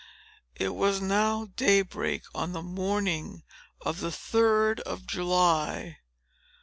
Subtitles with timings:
[0.55, 3.43] It was now day break, on the morning
[3.81, 5.99] of the third of July.